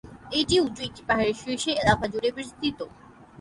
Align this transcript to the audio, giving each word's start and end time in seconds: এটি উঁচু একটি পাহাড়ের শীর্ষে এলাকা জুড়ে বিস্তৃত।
এটি 0.39 0.55
উঁচু 0.59 0.81
একটি 0.87 1.01
পাহাড়ের 1.07 1.37
শীর্ষে 1.41 1.71
এলাকা 1.81 2.05
জুড়ে 2.13 2.29
বিস্তৃত। 2.37 2.79